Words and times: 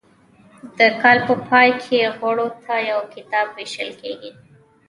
د 0.77 0.79
کال 1.01 1.17
په 1.27 1.33
پای 1.47 1.69
کې 1.83 2.13
غړو 2.17 2.47
ته 2.63 2.75
یو 2.91 2.99
کتاب 3.13 3.47
ویشل 3.57 3.89
کیږي. 4.01 4.31